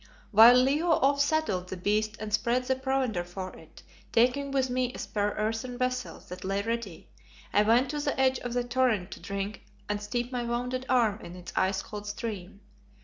While 0.31 0.55
Leo 0.55 0.87
off 0.89 1.21
saddled 1.21 1.69
the 1.69 1.77
beast 1.77 2.17
and 2.19 2.33
spread 2.33 2.63
the 2.63 2.75
provender 2.75 3.23
for 3.23 3.55
it, 3.55 3.83
taking 4.11 4.49
with 4.49 4.67
me 4.67 4.91
a 4.91 4.97
spare 4.97 5.35
earthen 5.37 5.77
vessel 5.77 6.23
that 6.27 6.43
lay 6.43 6.63
ready, 6.63 7.07
I 7.53 7.61
went 7.61 7.91
to 7.91 7.99
the 7.99 8.19
edge 8.19 8.39
of 8.39 8.53
the 8.53 8.63
torrent 8.63 9.11
to 9.11 9.19
drink 9.19 9.61
and 9.87 10.01
steep 10.01 10.31
my 10.31 10.41
wounded 10.41 10.87
arm 10.89 11.19
in 11.21 11.35
its 11.35 11.53
ice 11.55 11.83
cold 11.83 12.07
stream. 12.07 12.61